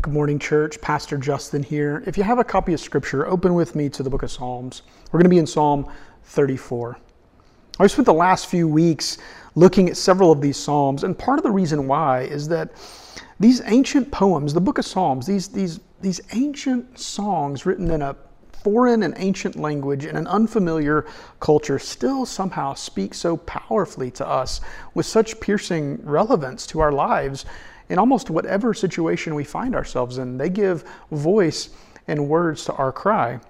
[0.00, 0.80] Good morning, church.
[0.80, 2.04] Pastor Justin here.
[2.06, 4.82] If you have a copy of Scripture, open with me to the book of Psalms.
[5.10, 5.90] We're going to be in Psalm
[6.22, 6.96] 34.
[7.80, 9.18] I spent the last few weeks
[9.56, 12.70] looking at several of these Psalms, and part of the reason why is that
[13.40, 18.14] these ancient poems, the book of Psalms, these, these, these ancient songs written in a
[18.52, 21.06] foreign and ancient language in an unfamiliar
[21.40, 24.60] culture still somehow speak so powerfully to us
[24.94, 27.44] with such piercing relevance to our lives
[27.88, 30.36] in almost whatever situation we find ourselves in.
[30.36, 31.70] They give voice
[32.06, 33.40] and words to our cry.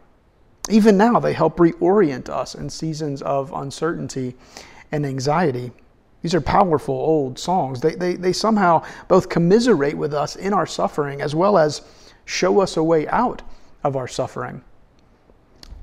[0.68, 4.34] Even now, they help reorient us in seasons of uncertainty
[4.92, 5.72] and anxiety.
[6.22, 7.80] These are powerful old songs.
[7.80, 11.82] They, they, they somehow both commiserate with us in our suffering as well as
[12.24, 13.42] show us a way out
[13.84, 14.62] of our suffering.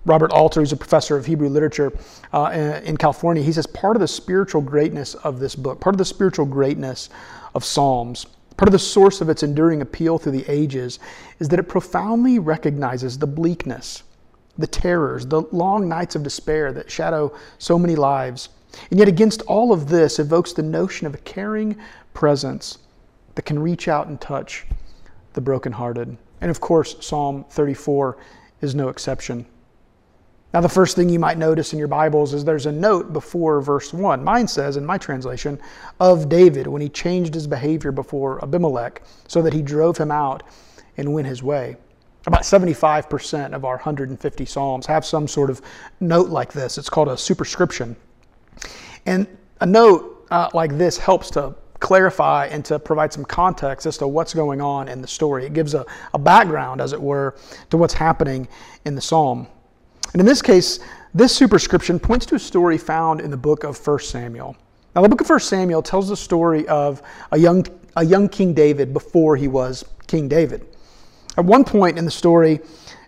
[0.05, 1.91] Robert Alter, who's a professor of Hebrew literature
[2.31, 5.97] uh, in California, he says part of the spiritual greatness of this book, part of
[5.97, 7.09] the spiritual greatness
[7.55, 8.27] of Psalms,
[8.57, 10.99] part of the source of its enduring appeal through the ages,
[11.39, 14.03] is that it profoundly recognizes the bleakness,
[14.57, 18.49] the terrors, the long nights of despair that shadow so many lives.
[18.89, 21.77] And yet, against all of this, evokes the notion of a caring
[22.13, 22.77] presence
[23.35, 24.65] that can reach out and touch
[25.33, 26.17] the brokenhearted.
[26.41, 28.17] And of course, Psalm 34
[28.61, 29.45] is no exception.
[30.55, 33.59] Now, the first thing you might notice in your Bibles is there's a note before
[33.59, 34.23] verse 1.
[34.23, 35.59] Mine says, in my translation,
[35.99, 40.43] of David when he changed his behavior before Abimelech so that he drove him out
[40.95, 41.75] and went his way.
[42.25, 45.61] About 75% of our 150 Psalms have some sort of
[45.99, 46.77] note like this.
[46.77, 47.93] It's called a superscription.
[49.05, 49.27] And
[49.59, 54.07] a note uh, like this helps to clarify and to provide some context as to
[54.07, 55.45] what's going on in the story.
[55.45, 57.35] It gives a, a background, as it were,
[57.71, 58.47] to what's happening
[58.85, 59.47] in the psalm.
[60.15, 60.79] And in this case,
[61.13, 64.55] this superscription points to a story found in the book of 1 Samuel.
[64.95, 67.01] Now, the book of 1 Samuel tells the story of
[67.33, 67.65] a young,
[67.97, 70.65] a young King David before he was King David.
[71.35, 72.61] At one point in the story,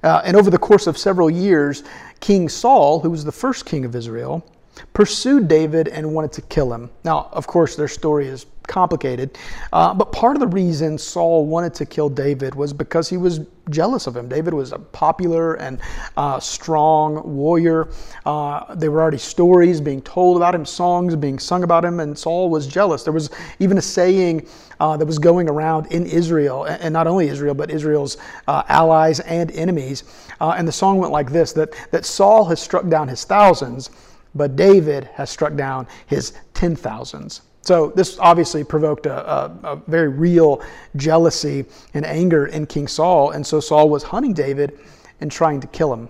[0.03, 1.86] uh, and over the course of several years,
[2.19, 4.45] King Saul, who was the first king of Israel,
[4.93, 6.89] pursued David and wanted to kill him.
[7.04, 9.38] Now, of course, their story is complicated.
[9.73, 13.39] Uh, but part of the reason Saul wanted to kill David was because he was
[13.70, 14.30] jealous of him.
[14.30, 15.80] David was a popular and
[16.15, 17.89] uh, strong warrior.
[18.26, 22.17] Uh, there were already stories being told about him, songs being sung about him, and
[22.17, 23.04] Saul was jealous.
[23.04, 24.48] There was even a saying
[24.80, 28.17] uh, that was going around in Israel, and not only Israel, but Israel's
[28.48, 30.04] uh, allies and enemies.
[30.39, 33.89] Uh, and the song went like this that, that Saul has struck down his thousands,
[34.37, 37.42] but David has struck down his ten thousands.
[37.67, 40.61] So this obviously provoked a, a, a, very real
[40.95, 43.31] jealousy and anger in King Saul.
[43.31, 44.80] And so Saul was hunting David
[45.20, 46.08] and trying to kill him.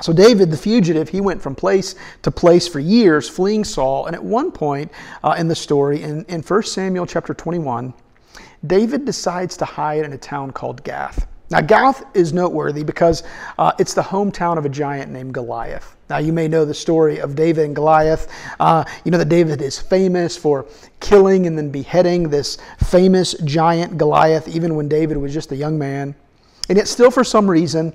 [0.00, 4.06] So David, the fugitive, he went from place to place for years, fleeing Saul.
[4.06, 4.92] And at one point
[5.24, 7.92] uh, in the story, in, in 1 Samuel chapter 21,
[8.66, 11.26] David decides to hide in a town called Gath.
[11.50, 13.24] Now, Gath is noteworthy because
[13.58, 15.95] uh, it's the hometown of a giant named Goliath.
[16.08, 18.28] Now, you may know the story of David and Goliath.
[18.60, 20.66] Uh, you know that David is famous for
[21.00, 25.76] killing and then beheading this famous giant Goliath, even when David was just a young
[25.76, 26.14] man.
[26.68, 27.92] And yet, still, for some reason,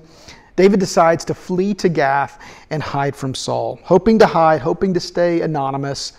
[0.56, 5.00] David decides to flee to Gath and hide from Saul, hoping to hide, hoping to
[5.00, 6.12] stay anonymous.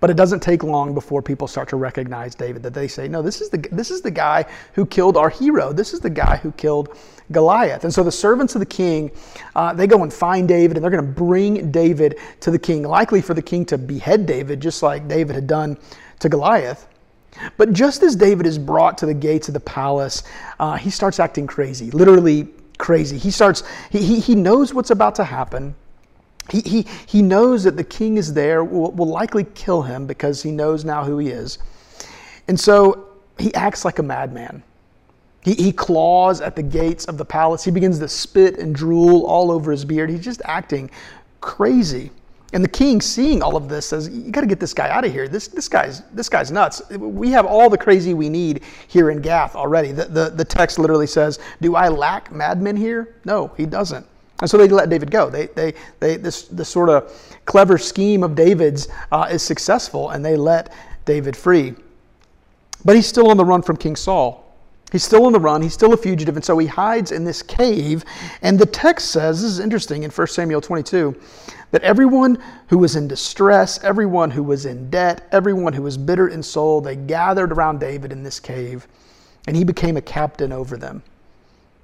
[0.00, 3.20] But it doesn't take long before people start to recognize David, that they say, no,
[3.20, 4.44] this is the, this is the guy
[4.74, 5.72] who killed our hero.
[5.72, 6.96] This is the guy who killed
[7.32, 7.82] Goliath.
[7.82, 9.10] And so the servants of the king,
[9.56, 12.84] uh, they go and find David, and they're going to bring David to the king,
[12.84, 15.76] likely for the king to behead David, just like David had done
[16.20, 16.86] to Goliath.
[17.56, 20.22] But just as David is brought to the gates of the palace,
[20.60, 22.48] uh, he starts acting crazy, literally
[22.78, 23.18] crazy.
[23.18, 25.74] He starts, he, he, he knows what's about to happen.
[26.50, 30.42] He, he, he knows that the king is there, will, will likely kill him because
[30.42, 31.58] he knows now who he is.
[32.48, 34.62] And so he acts like a madman.
[35.42, 37.64] He, he claws at the gates of the palace.
[37.64, 40.10] He begins to spit and drool all over his beard.
[40.10, 40.90] He's just acting
[41.40, 42.10] crazy.
[42.54, 45.04] And the king, seeing all of this, says, "You got to get this guy out
[45.04, 45.28] of here.
[45.28, 46.80] This, this guy's this guy's nuts.
[46.90, 50.78] We have all the crazy we need here in Gath already." The, the, the text
[50.78, 54.06] literally says, "Do I lack madmen here?" No, he doesn't.
[54.40, 55.30] And so they let David go.
[55.30, 57.12] They, they, they, this, this sort of
[57.44, 60.72] clever scheme of David's uh, is successful, and they let
[61.04, 61.74] David free.
[62.84, 64.44] But he's still on the run from King Saul.
[64.92, 65.60] He's still on the run.
[65.60, 68.04] He's still a fugitive, and so he hides in this cave.
[68.40, 71.14] And the text says, this is interesting in 1 Samuel 22,
[71.72, 76.28] that everyone who was in distress, everyone who was in debt, everyone who was bitter
[76.28, 78.86] in soul, they gathered around David in this cave,
[79.46, 81.02] and he became a captain over them.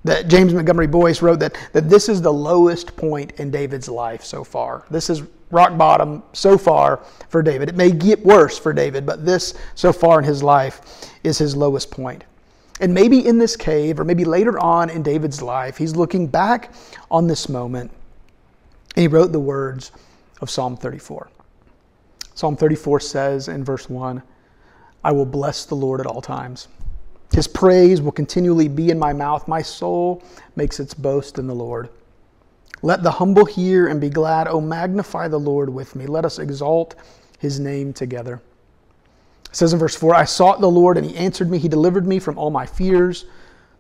[0.05, 4.23] That James Montgomery Boice wrote that, that this is the lowest point in David's life
[4.23, 4.85] so far.
[4.91, 6.99] This is rock bottom so far
[7.29, 7.69] for David.
[7.69, 11.57] It may get worse for David, but this so far in his life is his
[11.57, 12.25] lowest point.
[12.81, 16.75] And maybe in this cave, or maybe later on in David's life, he's looking back
[17.11, 17.91] on this moment
[18.97, 19.93] and he wrote the words
[20.41, 21.29] of Psalm 34.
[22.35, 24.23] Psalm 34 says in verse 1
[25.03, 26.69] I will bless the Lord at all times.
[27.35, 29.49] His praise will continually be in my mouth.
[29.49, 30.23] My soul
[30.55, 31.89] makes its boast in the Lord.
[32.81, 34.47] Let the humble hear and be glad.
[34.47, 36.07] Oh, magnify the Lord with me.
[36.07, 36.95] Let us exalt
[37.41, 38.41] his name together.
[39.51, 41.59] It says in verse 4 I sought the Lord, and he answered me.
[41.59, 43.25] He delivered me from all my fears.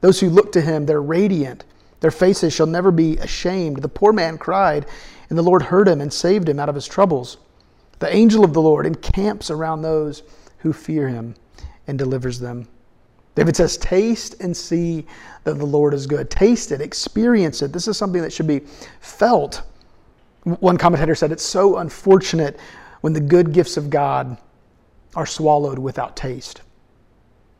[0.00, 1.64] Those who look to him, they're radiant.
[2.00, 3.82] Their faces shall never be ashamed.
[3.82, 4.86] The poor man cried,
[5.28, 7.36] and the Lord heard him and saved him out of his troubles.
[8.00, 10.24] The angel of the Lord encamps around those
[10.58, 11.36] who fear him
[11.86, 12.66] and delivers them.
[13.34, 15.06] David says, Taste and see
[15.44, 16.30] that the Lord is good.
[16.30, 17.72] Taste it, experience it.
[17.72, 18.60] This is something that should be
[19.00, 19.62] felt.
[20.44, 22.58] One commentator said, It's so unfortunate
[23.00, 24.36] when the good gifts of God
[25.16, 26.62] are swallowed without taste.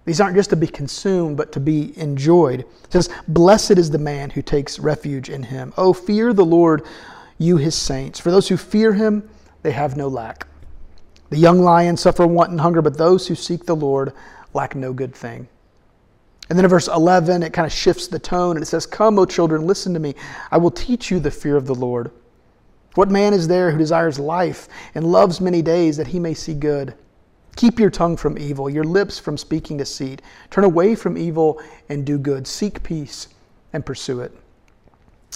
[0.05, 2.61] These aren't just to be consumed, but to be enjoyed.
[2.61, 5.73] It says, Blessed is the man who takes refuge in him.
[5.79, 6.83] Oh, fear the Lord,
[7.39, 8.21] you his saints.
[8.21, 9.29] For those who fear him,
[9.63, 10.47] they have no lack.
[11.31, 14.13] The young lions suffer want and hunger, but those who seek the Lord
[14.53, 15.49] lack no good thing.
[16.49, 19.19] And then in verse 11, it kind of shifts the tone and it says, Come,
[19.19, 20.15] O children, listen to me.
[20.51, 22.11] I will teach you the fear of the Lord.
[22.95, 26.55] What man is there who desires life and loves many days that he may see
[26.55, 26.95] good?
[27.57, 30.23] Keep your tongue from evil, your lips from speaking deceit.
[30.51, 32.47] Turn away from evil and do good.
[32.47, 33.29] Seek peace
[33.73, 34.33] and pursue it.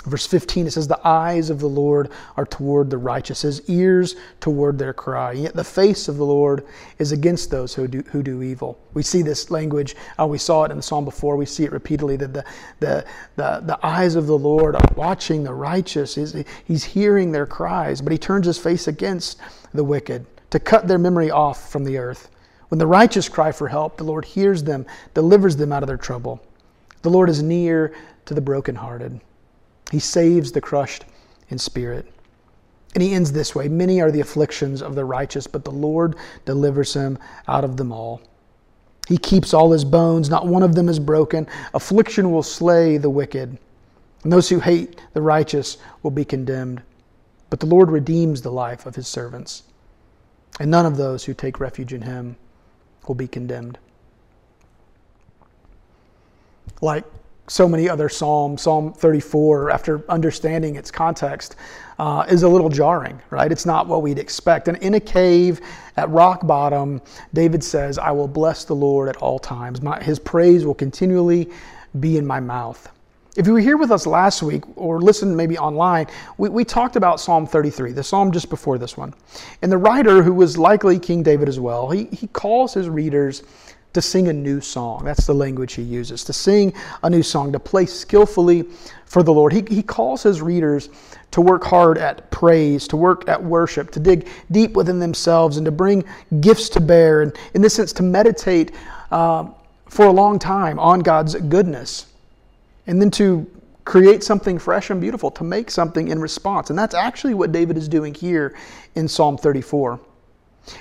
[0.06, 4.14] Verse 15, it says, The eyes of the Lord are toward the righteous, his ears
[4.40, 5.32] toward their cry.
[5.32, 6.64] Yet the face of the Lord
[6.98, 8.78] is against those who do, who do evil.
[8.94, 11.72] We see this language, uh, we saw it in the psalm before, we see it
[11.72, 12.44] repeatedly that the,
[12.78, 13.04] the,
[13.34, 16.14] the, the eyes of the Lord are watching the righteous.
[16.14, 19.38] He's, he's hearing their cries, but he turns his face against
[19.74, 22.30] the wicked to cut their memory off from the earth.
[22.68, 25.96] When the righteous cry for help, the Lord hears them, delivers them out of their
[25.96, 26.40] trouble.
[27.02, 27.94] The Lord is near
[28.26, 29.20] to the brokenhearted.
[29.90, 31.04] He saves the crushed
[31.48, 32.06] in spirit.
[32.94, 36.16] And he ends this way Many are the afflictions of the righteous, but the Lord
[36.44, 38.20] delivers him out of them all.
[39.08, 41.46] He keeps all his bones, not one of them is broken.
[41.72, 43.56] Affliction will slay the wicked,
[44.22, 46.82] and those who hate the righteous will be condemned.
[47.48, 49.62] But the Lord redeems the life of his servants,
[50.60, 52.36] and none of those who take refuge in him
[53.06, 53.78] will be condemned.
[56.82, 57.04] Like
[57.48, 61.56] so many other psalms, Psalm 34, after understanding its context,
[61.98, 63.50] uh, is a little jarring, right?
[63.50, 64.68] It's not what we'd expect.
[64.68, 65.60] And in a cave
[65.96, 67.02] at rock bottom,
[67.34, 69.82] David says, I will bless the Lord at all times.
[69.82, 71.50] My, his praise will continually
[71.98, 72.88] be in my mouth.
[73.36, 76.06] If you were here with us last week or listened maybe online,
[76.38, 79.14] we, we talked about Psalm 33, the psalm just before this one.
[79.62, 83.44] And the writer, who was likely King David as well, he, he calls his readers
[83.92, 85.04] to sing a new song.
[85.04, 88.64] That's the language he uses to sing a new song, to play skillfully
[89.06, 89.52] for the Lord.
[89.52, 90.90] He, he calls his readers
[91.30, 95.64] to work hard at praise, to work at worship, to dig deep within themselves, and
[95.64, 96.04] to bring
[96.40, 98.72] gifts to bear, and in this sense, to meditate
[99.10, 99.48] uh,
[99.88, 102.06] for a long time on God's goodness.
[102.86, 103.50] And then to
[103.84, 106.68] create something fresh and beautiful, to make something in response.
[106.68, 108.54] And that's actually what David is doing here
[108.94, 109.98] in Psalm 34.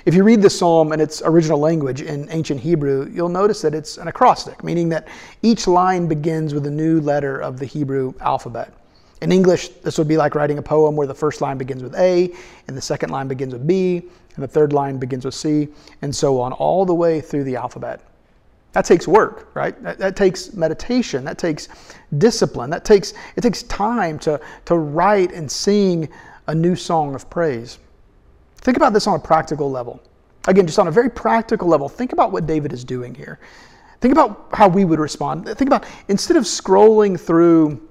[0.04, 3.74] If you read the psalm in its original language in ancient Hebrew, you'll notice that
[3.74, 5.08] it's an acrostic, meaning that
[5.42, 8.72] each line begins with a new letter of the Hebrew alphabet.
[9.20, 11.94] In English, this would be like writing a poem where the first line begins with
[11.96, 12.32] A,
[12.68, 14.02] and the second line begins with B,
[14.34, 15.68] and the third line begins with C,
[16.02, 18.00] and so on, all the way through the alphabet.
[18.72, 19.82] That takes work, right?
[19.82, 21.24] That, that, takes meditation.
[21.24, 21.68] That takes
[22.18, 22.70] discipline.
[22.70, 26.08] That takes it takes time to, to write and sing
[26.46, 27.78] a new song of praise.
[28.60, 30.00] Think about this on a practical level.
[30.46, 33.38] Again, just on a very practical level, think about what David is doing here.
[34.00, 35.46] Think about how we would respond.
[35.46, 37.88] Think about instead of scrolling through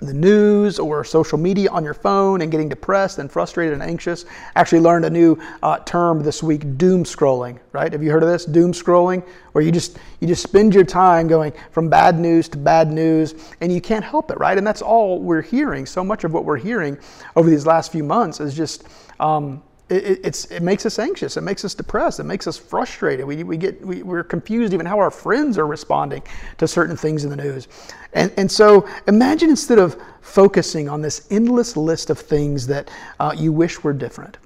[0.00, 4.24] the news or social media on your phone and getting depressed and frustrated and anxious.
[4.56, 7.58] Actually, learned a new uh, term this week: doom scrolling.
[7.72, 7.92] Right?
[7.92, 8.44] Have you heard of this?
[8.46, 12.58] Doom scrolling, where you just you just spend your time going from bad news to
[12.58, 14.38] bad news, and you can't help it.
[14.38, 14.56] Right?
[14.56, 15.84] And that's all we're hearing.
[15.84, 16.96] So much of what we're hearing
[17.36, 18.84] over these last few months is just
[19.18, 21.36] um, it, it makes us anxious.
[21.36, 22.20] It makes us depressed.
[22.20, 23.26] It makes us frustrated.
[23.26, 26.22] We, we get, we, we're confused even how our friends are responding
[26.58, 27.66] to certain things in the news.
[28.12, 33.34] And, and so imagine instead of focusing on this endless list of things that uh,
[33.36, 34.38] you wish were different,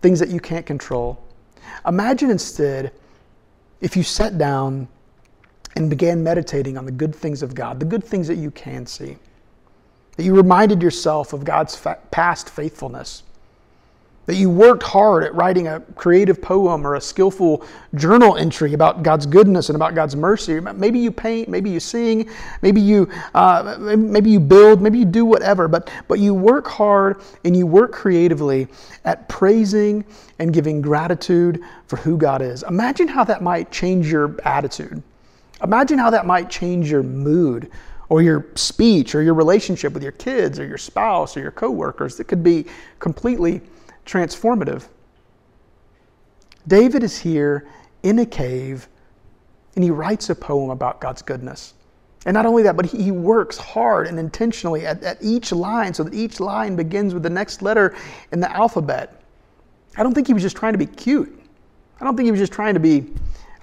[0.00, 1.22] things that you can't control,
[1.86, 2.92] imagine instead
[3.80, 4.88] if you sat down
[5.76, 8.86] and began meditating on the good things of God, the good things that you can
[8.86, 9.18] see,
[10.16, 13.24] that you reminded yourself of God's fa- past faithfulness
[14.26, 17.64] that you worked hard at writing a creative poem or a skillful
[17.94, 20.60] journal entry about God's goodness and about God's mercy.
[20.60, 22.28] Maybe you paint, maybe you sing,
[22.60, 25.68] maybe you uh, maybe you build, maybe you do whatever.
[25.68, 28.68] But but you work hard and you work creatively
[29.04, 30.04] at praising
[30.38, 32.62] and giving gratitude for who God is.
[32.64, 35.02] Imagine how that might change your attitude.
[35.62, 37.70] Imagine how that might change your mood
[38.08, 42.20] or your speech or your relationship with your kids or your spouse or your coworkers.
[42.20, 42.66] It could be
[42.98, 43.62] completely
[44.06, 44.88] transformative.
[46.66, 47.68] David is here
[48.02, 48.88] in a cave
[49.74, 51.74] and he writes a poem about God's goodness.
[52.24, 56.02] And not only that, but he, works hard and intentionally at, at each line so
[56.02, 57.94] that each line begins with the next letter
[58.32, 59.22] in the alphabet.
[59.96, 61.40] I don't think he was just trying to be cute.
[62.00, 63.12] I don't think he was just trying to be.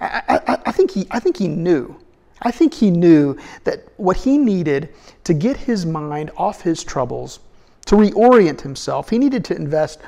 [0.00, 1.94] I, I, I, think he, I think he knew.
[2.42, 7.40] I think he knew that what he needed to get his mind off his troubles,
[7.86, 10.00] to reorient himself, he needed to invest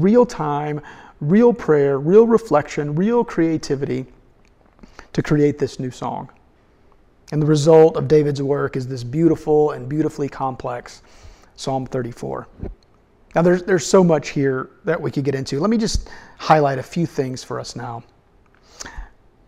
[0.00, 0.80] real time,
[1.20, 4.06] real prayer, real reflection, real creativity
[5.12, 6.30] to create this new song.
[7.32, 11.02] And the result of David's work is this beautiful and beautifully complex
[11.56, 12.46] Psalm 34.
[13.34, 15.58] Now, there's, there's so much here that we could get into.
[15.58, 16.08] Let me just
[16.38, 18.04] highlight a few things for us now.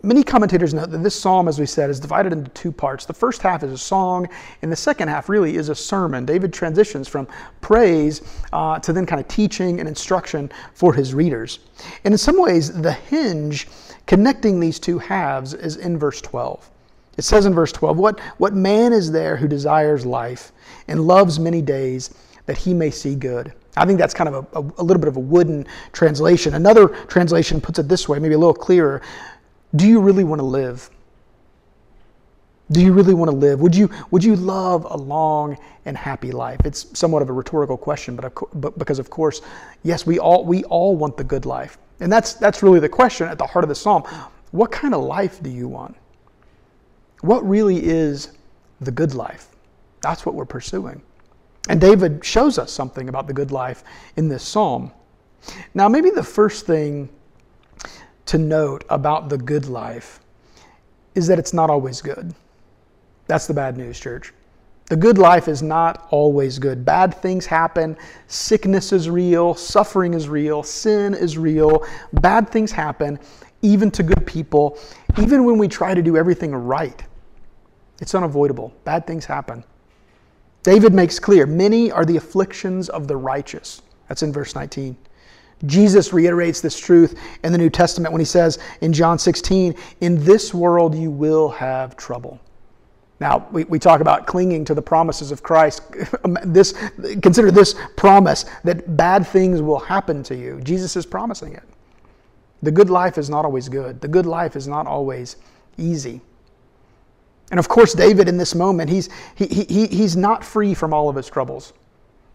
[0.03, 3.07] Many commentators note that this psalm, as we said, is divided into two parts.
[3.07, 4.29] The first half is a song,
[4.63, 6.27] and the second half really is a sermon.
[6.27, 7.27] David transitions from
[7.61, 8.21] praise
[8.53, 11.61] uh, to then kind of teaching and instruction for his readers.
[12.05, 13.69] And in some ways, the hinge
[14.07, 16.71] connecting these two halves is in verse 12.
[17.17, 20.53] It says in verse 12, What, what man is there who desires life
[20.89, 22.11] and loves many days
[22.45, 23.55] that he may see good?
[23.79, 26.55] I think that's kind of a, a, a little bit of a wooden translation.
[26.55, 29.03] Another translation puts it this way, maybe a little clearer
[29.75, 30.91] do you really want to live?
[32.71, 33.61] Do you really want to live?
[33.61, 36.61] Would you, would you love a long and happy life?
[36.65, 39.41] It's somewhat of a rhetorical question, but, but because of course,
[39.85, 41.79] yes, we all, we all want the good life.
[42.01, 44.03] And that's, that's really the question at the heart of the psalm.
[44.51, 45.97] What kind of life do you want?
[47.21, 48.33] What really is
[48.81, 49.49] the good life?
[50.01, 51.03] That's what we're pursuing.
[51.69, 53.85] And David shows us something about the good life
[54.17, 54.93] in this psalm.
[55.75, 57.09] Now, maybe the first thing
[58.27, 60.21] to note about the good life
[61.15, 62.35] is that it's not always good.
[63.27, 64.33] That's the bad news, church.
[64.87, 66.85] The good life is not always good.
[66.85, 67.97] Bad things happen.
[68.29, 69.55] Sickness is real.
[69.55, 70.63] Suffering is real.
[70.63, 71.85] Sin is real.
[72.13, 73.19] Bad things happen,
[73.63, 74.79] even to good people,
[75.19, 77.03] even when we try to do everything right.
[78.01, 78.73] It's unavoidable.
[78.85, 79.65] Bad things happen.
[80.63, 83.83] David makes clear many are the afflictions of the righteous.
[84.09, 84.97] That's in verse 19.
[85.65, 90.23] Jesus reiterates this truth in the New Testament when he says in John 16, In
[90.25, 92.39] this world you will have trouble.
[93.19, 95.83] Now, we, we talk about clinging to the promises of Christ.
[96.45, 96.75] this,
[97.23, 100.61] consider this promise that bad things will happen to you.
[100.63, 101.63] Jesus is promising it.
[102.63, 105.37] The good life is not always good, the good life is not always
[105.79, 106.21] easy.
[107.51, 111.09] And of course, David in this moment, he's, he, he, he's not free from all
[111.09, 111.73] of his troubles.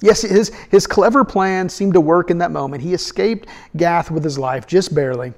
[0.02, 2.82] Yes, his, his clever plan seemed to work in that moment.
[2.82, 5.34] He escaped Gath with his life, just barely.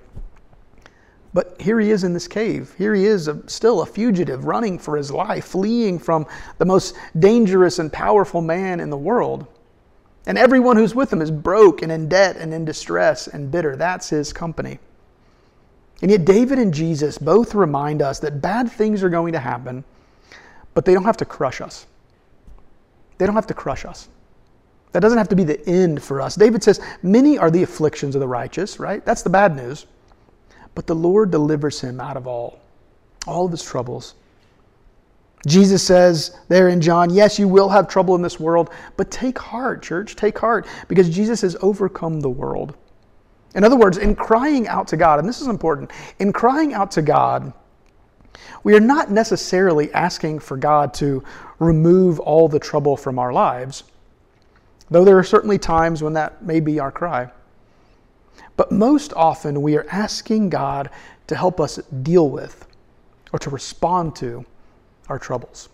[1.34, 2.74] But here he is in this cave.
[2.77, 6.25] Here he is, a, still a fugitive, running for his life, fleeing from
[6.60, 9.48] the most dangerous and powerful man in the world.
[10.27, 13.75] And everyone who's with him is broke and in debt and in distress and bitter.
[13.75, 14.79] That's his company.
[16.01, 19.84] And yet, David and Jesus both remind us that bad things are going to happen,
[20.74, 21.88] but they don't have to crush us.
[23.17, 24.08] They don't have to crush us.
[24.93, 26.35] That doesn't have to be the end for us.
[26.35, 29.03] David says, Many are the afflictions of the righteous, right?
[29.03, 29.88] That's the bad news.
[30.75, 32.59] But the Lord delivers him out of all,
[33.27, 34.13] all of his troubles.
[35.47, 39.38] Jesus says there in John, Yes, you will have trouble in this world, but take
[39.38, 42.75] heart, church, take heart, because Jesus has overcome the world.
[43.55, 46.91] In other words, in crying out to God, and this is important, in crying out
[46.91, 47.51] to God,
[48.63, 51.23] we are not necessarily asking for God to
[51.59, 53.83] remove all the trouble from our lives
[54.93, 57.29] though there are certainly times when that may be our cry.
[58.55, 60.91] But most often we are asking God
[61.27, 62.67] to help us deal with
[63.31, 64.45] or to respond to
[65.09, 65.69] our troubles.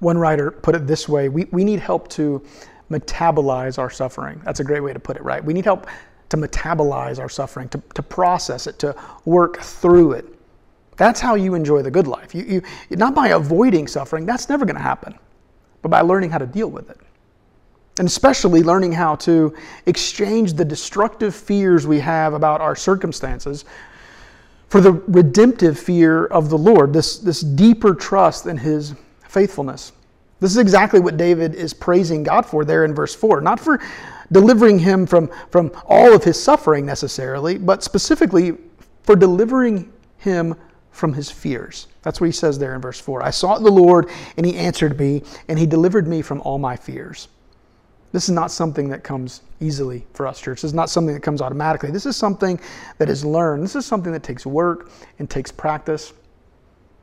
[0.00, 2.44] One writer put it this way we, we need help to
[2.90, 4.40] metabolize our suffering.
[4.44, 5.44] That's a great way to put it, right?
[5.44, 5.86] We need help
[6.30, 10.26] to metabolize our suffering, to, to process it, to work through it.
[10.96, 12.34] That's how you enjoy the good life.
[12.34, 15.16] You, you, not by avoiding suffering, that's never going to happen,
[15.82, 16.98] but by learning how to deal with it
[18.00, 19.54] and especially learning how to
[19.84, 23.66] exchange the destructive fears we have about our circumstances
[24.70, 28.94] for the redemptive fear of the Lord, this, this deeper trust in His
[29.28, 29.92] faithfulness.
[30.40, 33.42] This is exactly what David is praising God for there in verse 4.
[33.42, 33.78] Not for,
[34.32, 38.56] delivering him from, from all of his suffering necessarily, but specifically
[39.02, 40.54] for delivering him
[40.90, 41.86] from his fears.
[42.00, 43.22] That's what he says there in verse 4.
[43.22, 46.76] I sought the Lord, and he answered me, and he delivered me from all my
[46.76, 47.28] fears.
[48.12, 50.62] This is not something that comes easily for us, church.
[50.62, 51.90] This is not something that comes automatically.
[51.90, 52.58] This is something
[52.98, 53.62] that is learned.
[53.62, 56.12] This is something that takes work and takes practice.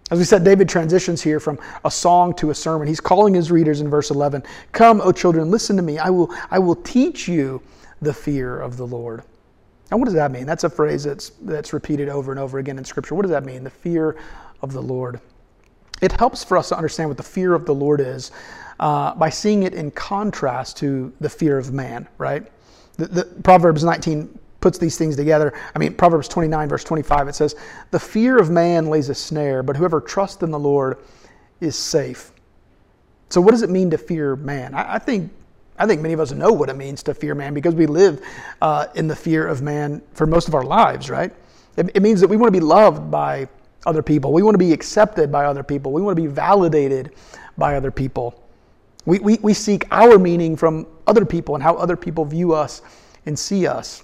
[0.09, 2.87] As we said, David transitions here from a song to a sermon.
[2.87, 5.97] He's calling his readers in verse 11 Come, O children, listen to me.
[5.97, 7.61] I will, I will teach you
[8.01, 9.23] the fear of the Lord.
[9.91, 10.45] Now, what does that mean?
[10.45, 13.15] That's a phrase that's, that's repeated over and over again in Scripture.
[13.15, 13.63] What does that mean?
[13.63, 14.17] The fear
[14.61, 15.21] of the Lord.
[16.01, 18.31] It helps for us to understand what the fear of the Lord is
[18.79, 22.45] uh, by seeing it in contrast to the fear of man, right?
[22.97, 25.53] The, the, Proverbs 19 puts these things together.
[25.75, 27.55] I mean, Proverbs 29, verse 25, it says,
[27.91, 30.97] The fear of man lays a snare, but whoever trusts in the Lord
[31.59, 32.31] is safe.
[33.29, 34.73] So, what does it mean to fear man?
[34.73, 35.31] I, I think.
[35.79, 38.19] I think many of us know what it means to fear man because we live
[38.63, 41.31] uh, in the fear of man for most of our lives, right?
[41.75, 43.47] It, it means that we want to be loved by
[43.85, 44.33] other people.
[44.33, 45.91] We want to be accepted by other people.
[45.91, 47.13] We want to be validated
[47.59, 48.43] by other people.
[49.07, 52.81] We, we, we seek our meaning from other people and how other people view us
[53.25, 54.03] and see us.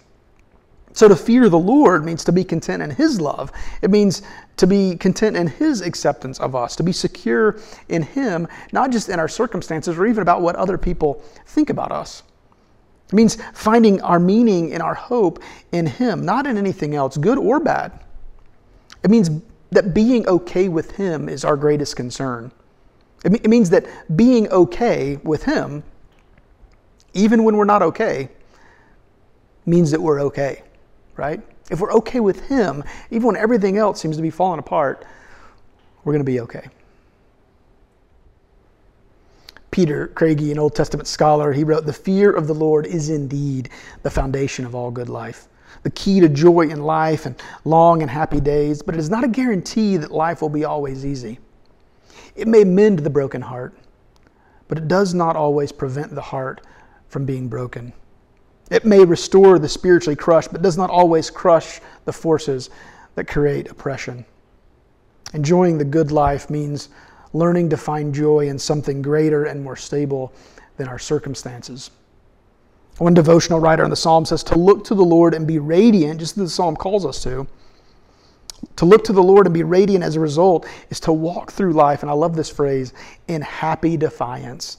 [0.93, 3.51] So to fear the Lord means to be content in His love.
[3.81, 4.21] It means
[4.55, 9.09] to be content in His acceptance of us, to be secure in Him, not just
[9.09, 12.23] in our circumstances or even about what other people think about us.
[13.07, 15.43] It means finding our meaning and our hope
[15.73, 17.91] in Him, not in anything else, good or bad.
[19.03, 19.29] It means
[19.71, 22.53] that being okay with Him is our greatest concern.
[23.23, 23.85] It means that
[24.17, 25.83] being okay with Him,
[27.13, 28.29] even when we're not okay,
[29.65, 30.63] means that we're okay
[31.17, 31.41] right?
[31.69, 35.05] If we're okay with Him, even when everything else seems to be falling apart,
[36.03, 36.67] we're going to be okay.
[39.71, 43.69] Peter Craigie, an Old Testament scholar, he wrote, The fear of the Lord is indeed
[44.03, 45.47] the foundation of all good life,
[45.81, 49.23] the key to joy in life and long and happy days, but it is not
[49.23, 51.39] a guarantee that life will be always easy.
[52.35, 53.75] It may mend the broken heart,
[54.67, 56.61] but it does not always prevent the heart
[57.07, 57.93] from being broken.
[58.71, 62.69] It may restore the spiritually crushed, but does not always crush the forces
[63.15, 64.25] that create oppression.
[65.33, 66.89] Enjoying the good life means
[67.33, 70.31] learning to find joy in something greater and more stable
[70.77, 71.91] than our circumstances.
[72.99, 76.19] One devotional writer in the psalm says to look to the Lord and be radiant,
[76.19, 77.47] just as the psalm calls us to.
[78.77, 81.73] To look to the Lord and be radiant as a result is to walk through
[81.73, 82.93] life, and I love this phrase,
[83.27, 84.77] in happy defiance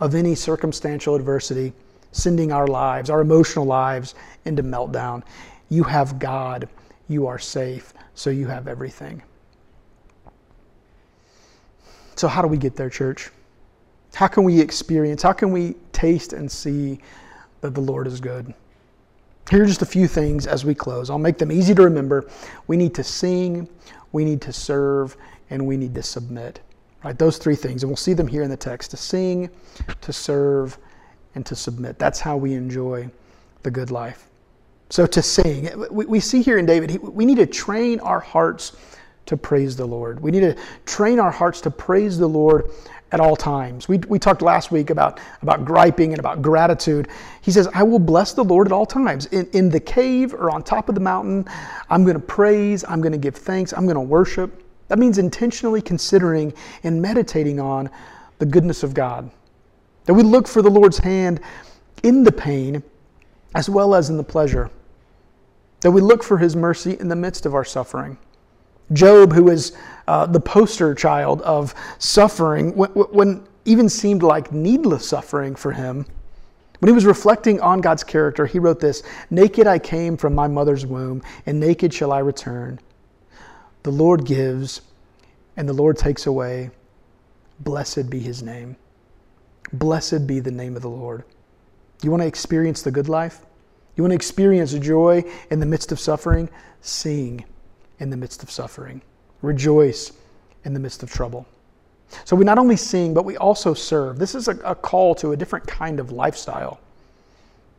[0.00, 1.72] of any circumstantial adversity
[2.12, 5.22] sending our lives, our emotional lives, into meltdown.
[5.68, 6.68] You have God.
[7.08, 7.92] You are safe.
[8.14, 9.22] So you have everything.
[12.16, 13.30] So, how do we get there, church?
[14.14, 17.00] How can we experience, how can we taste and see
[17.60, 18.54] that the Lord is good?
[19.50, 21.10] Here are just a few things as we close.
[21.10, 22.28] I'll make them easy to remember.
[22.66, 23.68] We need to sing,
[24.12, 25.16] we need to serve,
[25.50, 26.60] and we need to submit.
[27.04, 27.18] Right?
[27.18, 27.82] Those three things.
[27.82, 29.50] And we'll see them here in the text to sing,
[30.00, 30.78] to serve,
[31.34, 31.98] and to submit.
[31.98, 33.10] That's how we enjoy
[33.62, 34.28] the good life.
[34.88, 38.76] So to sing, we, see here in David, we need to train our hearts
[39.26, 40.20] to praise the Lord.
[40.20, 42.70] We need to train our hearts to praise the Lord
[43.12, 43.88] at all times.
[43.88, 47.08] We, we talked last week about, about griping and about gratitude.
[47.42, 49.26] He says, I will bless the Lord at all times.
[49.26, 51.46] In, in the cave or on top of the mountain,
[51.90, 54.62] I'm going to praise, I'm going to give thanks, I'm going to worship.
[54.88, 57.88] That means intentionally considering and meditating on
[58.38, 59.30] the goodness of God.
[60.06, 61.40] That we look for the Lord's hand
[62.02, 62.82] in the pain
[63.54, 64.70] as well as in the pleasure.
[65.80, 68.18] That we look for his mercy in the midst of our suffering.
[68.92, 69.72] Job, who is
[70.06, 76.06] uh, the poster child of suffering, when, when even seemed like needless suffering for him,
[76.80, 80.46] when he was reflecting on God's character, he wrote this Naked I came from my
[80.46, 82.78] mother's womb, and naked shall I return.
[83.84, 84.82] The Lord gives,
[85.56, 86.70] and the Lord takes away.
[87.60, 88.76] Blessed be his name.
[89.72, 91.24] Blessed be the name of the Lord.
[92.02, 93.46] You want to experience the good life?
[93.96, 96.50] You want to experience joy in the midst of suffering?
[96.82, 97.44] Sing
[97.98, 99.00] in the midst of suffering.
[99.42, 100.12] Rejoice
[100.64, 101.46] in the midst of trouble.
[102.24, 104.18] So we not only sing, but we also serve.
[104.18, 106.80] This is a, a, call to a different kind of lifestyle.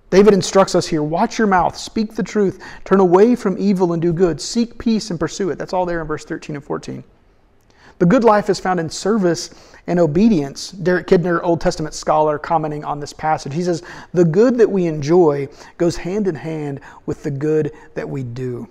[0.09, 4.01] David instructs us here watch your mouth, speak the truth, turn away from evil and
[4.01, 5.57] do good, seek peace and pursue it.
[5.57, 7.03] That's all there in verse 13 and 14.
[7.97, 9.51] The good life is found in service
[9.87, 10.71] and obedience.
[10.71, 14.85] Derek Kidner, Old Testament scholar, commenting on this passage, he says, The good that we
[14.85, 15.47] enjoy
[15.77, 18.67] goes hand in hand with the good that we do.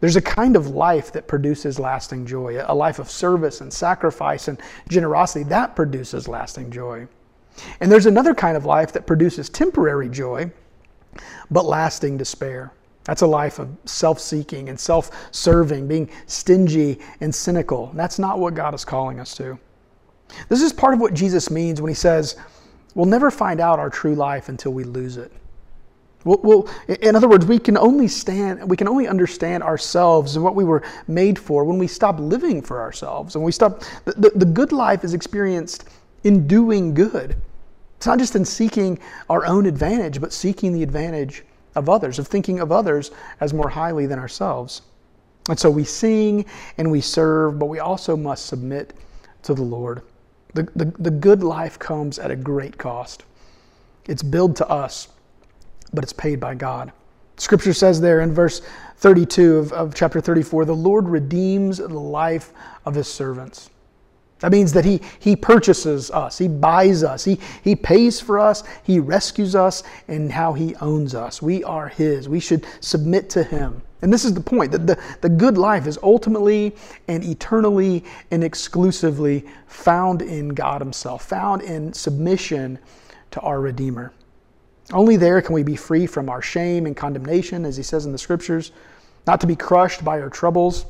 [0.00, 4.48] There's a kind of life that produces lasting joy, a life of service and sacrifice
[4.48, 5.44] and generosity.
[5.44, 7.08] That produces lasting joy.
[7.80, 10.50] And there's another kind of life that produces temporary joy,
[11.50, 12.72] but lasting despair.
[13.04, 17.90] That's a life of self seeking and self serving, being stingy and cynical.
[17.94, 19.58] That's not what God is calling us to.
[20.48, 22.36] This is part of what Jesus means when he says,
[22.94, 25.32] We'll never find out our true life until we lose it.
[26.26, 30.56] We'll, in other words, we can only stand, we can only understand ourselves and what
[30.56, 33.84] we were made for when we stop living for ourselves and we stop.
[34.04, 35.88] The, the, the good life is experienced
[36.24, 37.36] in doing good.
[37.96, 38.98] It's not just in seeking
[39.30, 41.44] our own advantage, but seeking the advantage
[41.76, 44.82] of others, of thinking of others as more highly than ourselves.
[45.48, 46.44] And so we sing
[46.76, 48.94] and we serve, but we also must submit
[49.44, 50.02] to the Lord.
[50.54, 53.24] The, the, the good life comes at a great cost.
[54.06, 55.08] It's billed to us,
[55.96, 56.92] but it's paid by God.
[57.36, 58.62] Scripture says there in verse
[58.98, 62.52] 32 of, of chapter 34 the Lord redeems the life
[62.84, 63.70] of his servants.
[64.40, 68.62] That means that he, he purchases us, he buys us, he, he pays for us,
[68.82, 71.40] he rescues us, and how he owns us.
[71.40, 72.28] We are his.
[72.28, 73.80] We should submit to him.
[74.02, 76.76] And this is the point that the, the good life is ultimately
[77.08, 82.78] and eternally and exclusively found in God Himself, found in submission
[83.30, 84.12] to our Redeemer.
[84.92, 88.12] Only there can we be free from our shame and condemnation, as He says in
[88.12, 88.72] the Scriptures,
[89.26, 90.86] not to be crushed by our troubles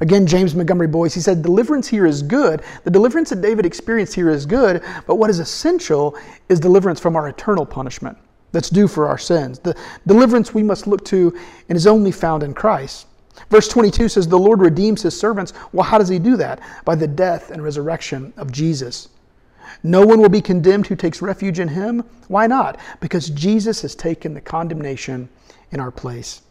[0.00, 2.62] Again, James Montgomery Boice, he said, deliverance here is good.
[2.84, 6.16] The deliverance that David experienced here is good, but what is essential
[6.50, 8.18] is deliverance from our eternal punishment
[8.52, 9.58] that's due for our sins.
[9.58, 9.74] The
[10.06, 11.34] deliverance we must look to
[11.68, 13.06] and is only found in Christ.
[13.50, 15.54] Verse 22 says, The Lord redeems his servants.
[15.72, 16.60] Well, how does he do that?
[16.84, 19.08] By the death and resurrection of Jesus.
[19.82, 22.04] No one will be condemned who takes refuge in him.
[22.28, 22.78] Why not?
[23.00, 25.28] Because Jesus has taken the condemnation
[25.70, 26.42] in our place.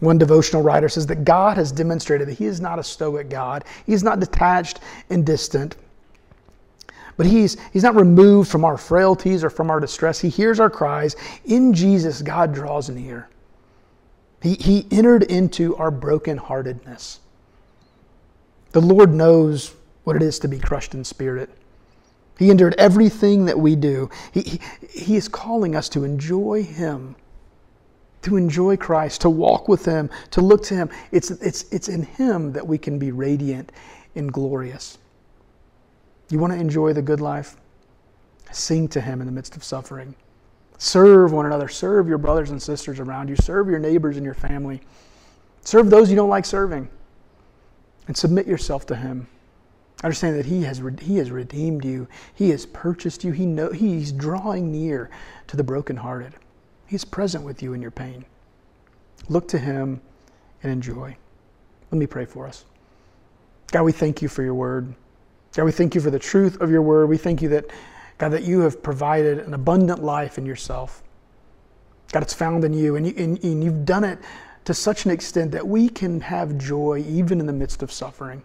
[0.00, 3.64] One devotional writer says that God has demonstrated that He is not a stoic God.
[3.86, 5.76] He's not detached and distant.
[7.16, 10.20] But he's, he's not removed from our frailties or from our distress.
[10.20, 11.16] He hears our cries.
[11.46, 13.30] In Jesus, God draws near.
[14.42, 17.20] He, he entered into our brokenheartedness.
[18.72, 21.48] The Lord knows what it is to be crushed in spirit.
[22.38, 24.10] He endured everything that we do.
[24.32, 27.16] He, he, he is calling us to enjoy Him
[28.26, 30.90] to enjoy Christ, to walk with Him, to look to Him.
[31.12, 33.70] It's, it's, it's in Him that we can be radiant
[34.16, 34.98] and glorious.
[36.28, 37.56] You want to enjoy the good life?
[38.50, 40.16] Sing to Him in the midst of suffering.
[40.76, 41.68] Serve one another.
[41.68, 43.36] Serve your brothers and sisters around you.
[43.36, 44.80] Serve your neighbors and your family.
[45.60, 46.88] Serve those you don't like serving.
[48.08, 49.28] And submit yourself to Him.
[50.06, 54.12] Understand that He has, he has redeemed you, He has purchased you, he know, He's
[54.12, 55.10] drawing near
[55.48, 56.32] to the brokenhearted.
[56.86, 58.24] He's present with you in your pain.
[59.28, 60.00] Look to Him
[60.62, 61.16] and enjoy.
[61.90, 62.66] Let me pray for us.
[63.72, 64.94] God, we thank you for your word.
[65.54, 67.08] God, we thank you for the truth of your word.
[67.08, 67.64] We thank you that,
[68.18, 71.02] God, that you have provided an abundant life in yourself.
[72.12, 74.20] God, it's found in you, and, you, and, and you've done it
[74.66, 78.44] to such an extent that we can have joy even in the midst of suffering.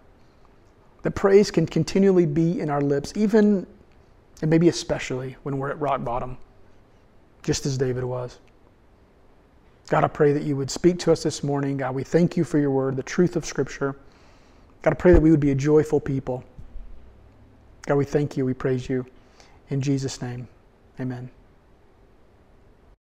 [1.02, 3.66] That praise can continually be in our lips, even
[4.40, 6.36] and maybe especially when we're at rock bottom
[7.42, 8.38] just as David was.
[9.88, 11.76] God, I pray that you would speak to us this morning.
[11.76, 13.96] God, we thank you for your word, the truth of Scripture.
[14.82, 16.44] God, I pray that we would be a joyful people.
[17.86, 18.44] God, we thank you.
[18.44, 19.06] We praise you.
[19.70, 20.48] In Jesus' name,
[21.00, 21.30] amen.